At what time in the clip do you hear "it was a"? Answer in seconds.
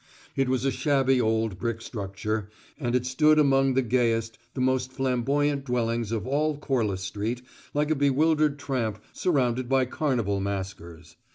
0.35-0.71